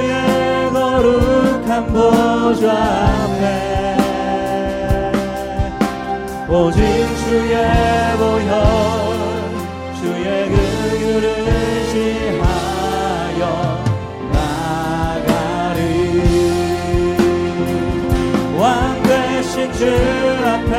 [0.00, 3.44] 주의 거룩한 보좌 앞에
[6.48, 6.80] 오직
[7.24, 7.54] 주의
[8.16, 8.50] 보혈
[10.00, 11.26] 주의 긍휼을
[11.90, 13.42] 시하여
[14.32, 15.78] 나가리.
[18.58, 18.64] 왕
[19.02, 19.80] 되신 주
[20.46, 20.72] 앞에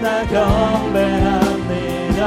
[0.00, 2.20] 나 경배합니다.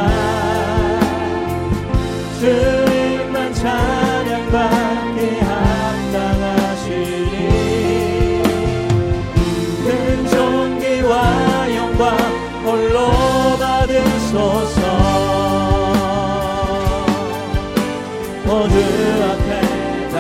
[2.40, 3.97] 주님만 찬
[14.38, 14.82] 받으소서.
[18.46, 18.76] 모두
[19.24, 19.50] 앞에
[20.10, 20.16] 다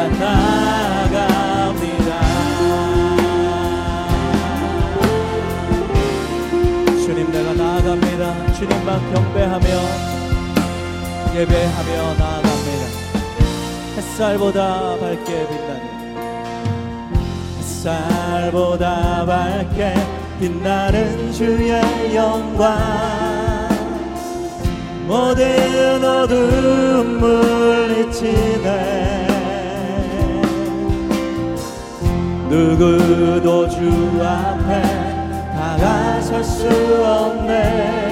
[1.08, 2.10] 나갑니다.
[7.06, 8.54] 주님 내가 나아갑니다.
[8.54, 9.68] 주님만 경배하며
[11.36, 12.84] 예배하며 나아갑니다.
[13.98, 15.82] 햇살보다 밝게 빛나는
[17.60, 19.94] 햇살보다 밝게
[20.40, 21.82] 빛나는 주의
[22.14, 23.17] 영광
[25.08, 28.68] 모든 어둠 물리치네.
[32.50, 33.78] 누구도 주
[34.22, 34.82] 앞에
[35.56, 38.08] 다가설 수 없네.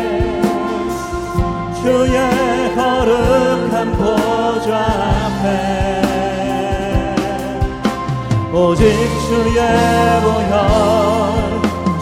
[1.85, 2.17] 주의
[2.75, 4.71] 거룩한 보좌
[5.25, 5.45] 앞에
[8.52, 8.83] 오직
[9.27, 9.59] 주의
[10.23, 10.55] 보혈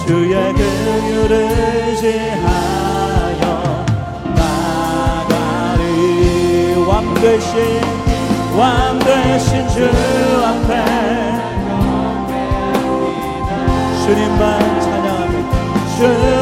[0.06, 1.34] 주의 긍휼을
[1.98, 2.43] 지하
[7.24, 7.82] 왕 되신
[8.58, 9.90] 왕 되신 주
[10.44, 10.72] 앞에
[14.04, 15.54] 주님만 찬양합니다.
[15.96, 16.33] 주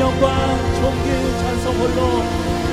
[0.00, 1.08] 영광 존귀
[1.38, 2.22] 찬송 홀로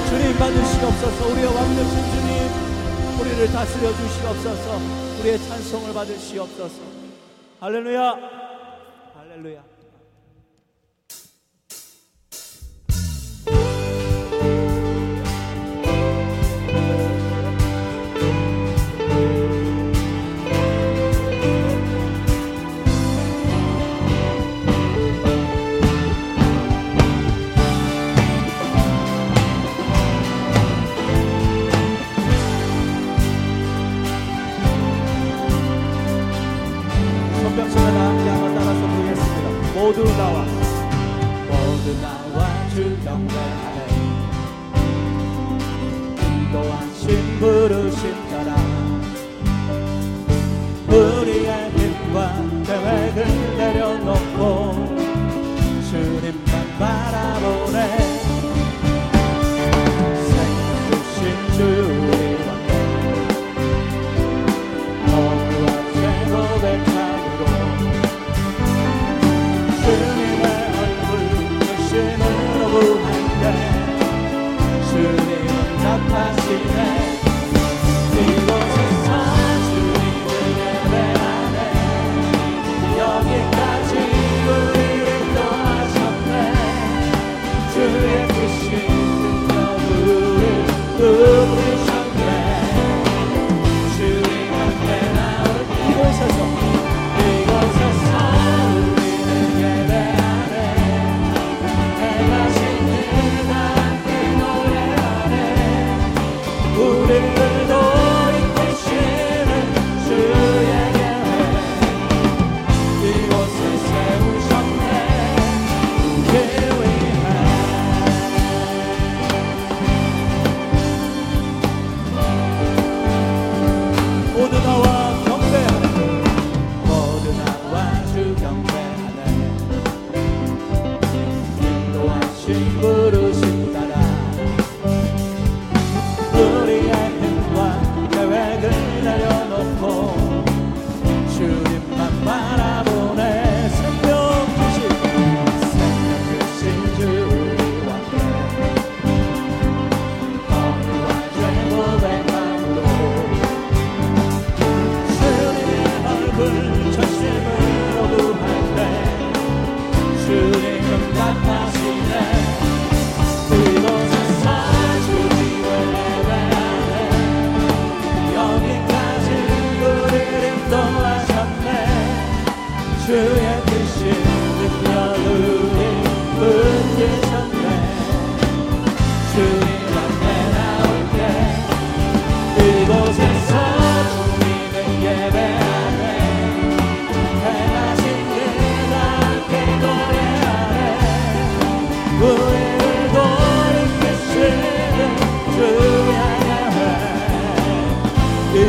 [0.08, 2.74] 주님 받으시옵소서 우리의 왕 되신 주님
[3.20, 4.80] 우리를 다스려 주시옵소서.
[5.20, 6.82] 우리의 찬송을 받으시옵소서.
[7.60, 8.16] 할렐루야.
[9.16, 9.73] 할렐루야.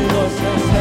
[0.04, 0.73] Senhor.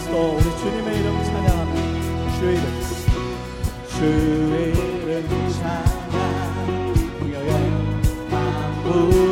[0.00, 1.74] 그리스도 우리 주님의 이름 찬양하며
[2.38, 2.66] 주의 이름.
[3.88, 7.50] 주의 이름 찬양 여여
[8.30, 9.29] 만물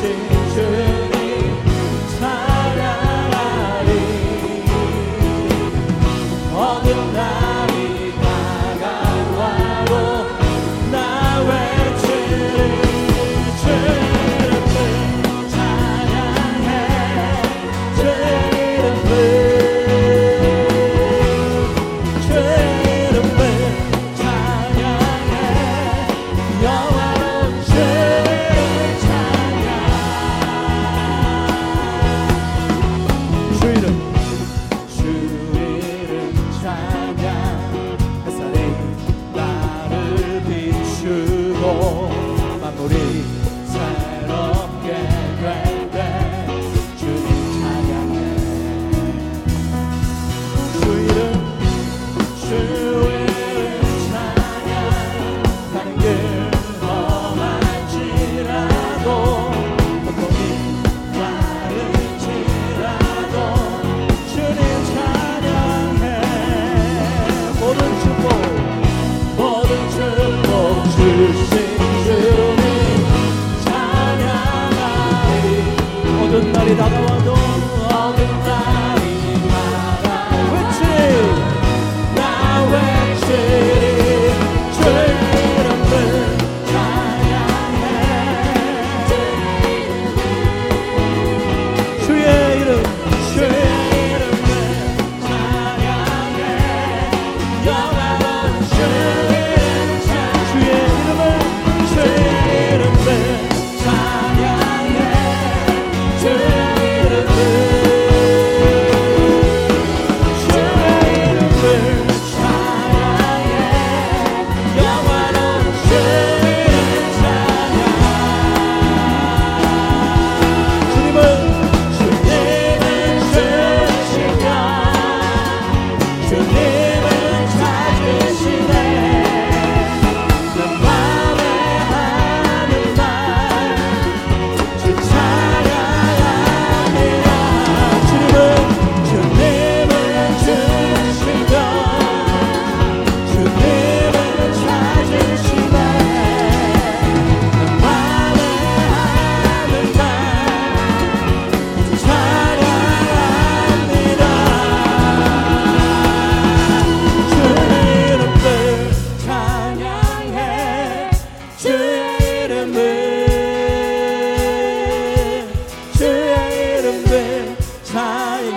[0.00, 0.39] share.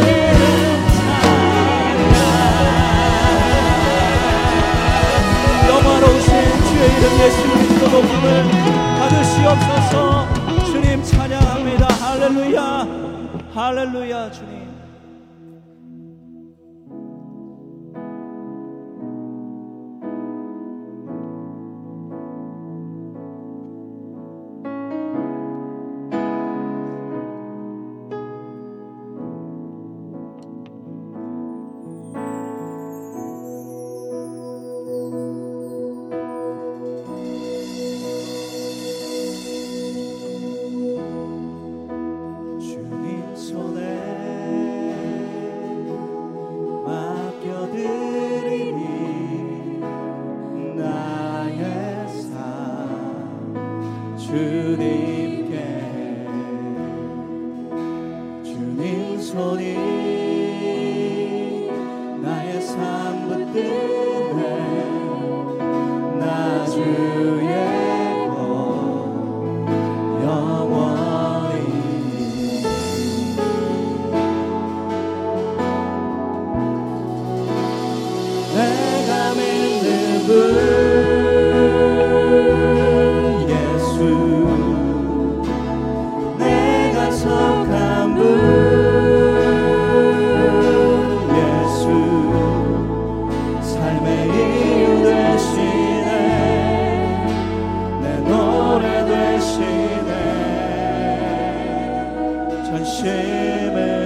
[6.80, 8.59] 이름 예수 그리스도 복음을
[9.40, 10.28] 주시옵소서.
[10.66, 11.88] 주님 찬양합니다.
[11.88, 12.88] 할렐루야.
[13.54, 14.59] 할렐루야 주님.
[102.78, 103.99] 속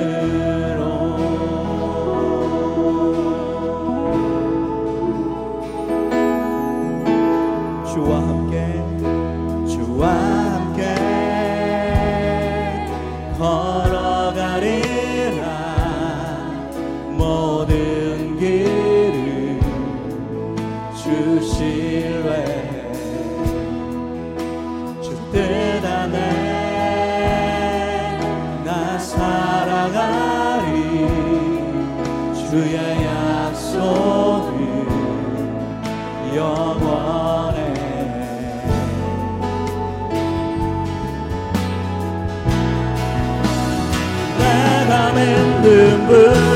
[45.65, 46.52] 한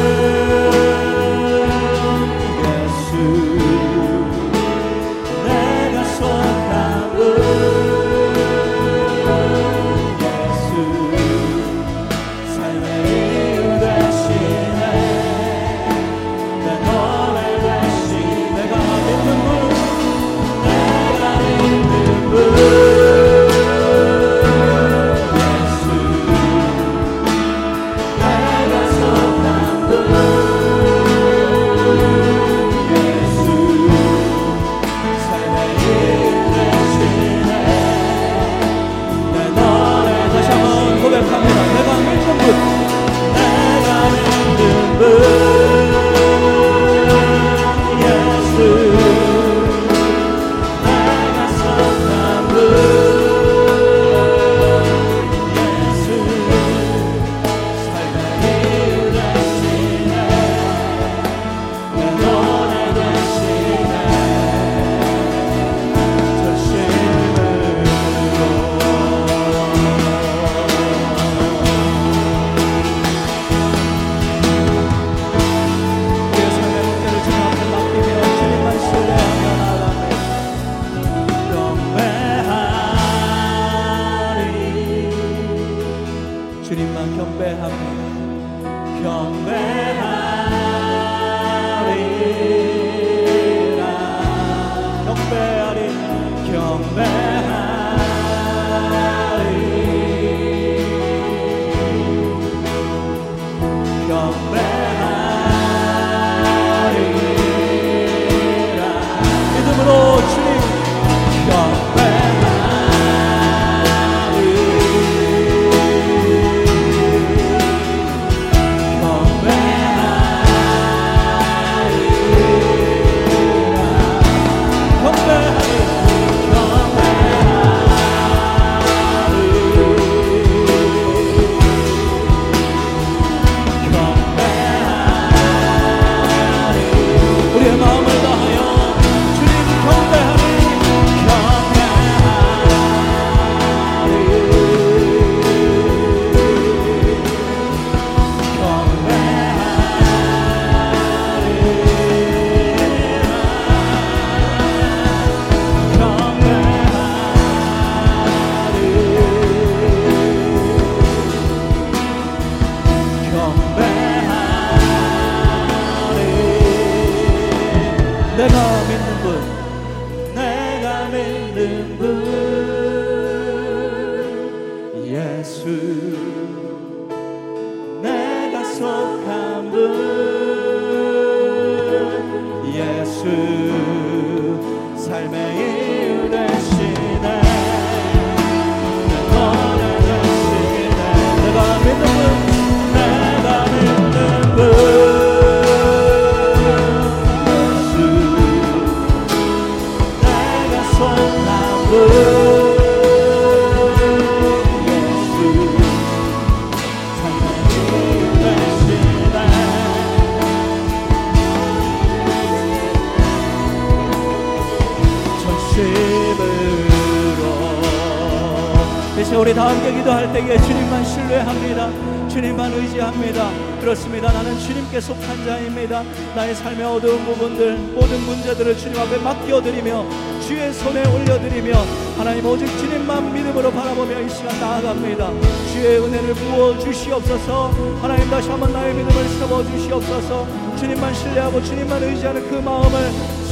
[219.47, 222.27] 우리 다 함께 기도할 때에 주님만 신뢰합니다.
[222.27, 223.49] 주님만 의지합니다.
[223.79, 224.29] 그렇습니다.
[224.33, 226.03] 나는 주님께 속한 자입니다.
[226.35, 230.05] 나의 삶의 어두운 부분들 모든 문제들을 주님 앞에 맡겨드리며
[230.41, 231.73] 주의 손에 올려드리며
[232.17, 235.31] 하나님 오직 주님만 믿음으로 바라보며 이 시간 나아갑니다.
[235.71, 237.71] 주의 은혜를 부어 주시옵소서.
[238.01, 240.45] 하나님 다시 한번 나의 믿음을 세워 주시옵소서.
[240.75, 242.99] 주님만 신뢰하고 주님만 의지하는 그 마음을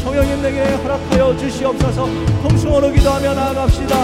[0.03, 2.05] 성령님 내게 허락하여 주시옵소서.
[2.43, 3.95] 통성으로 기도하며 나아갑시다